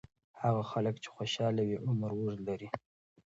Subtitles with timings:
[0.43, 2.69] هغه خلک چې خوشاله وي، عمر اوږد لري.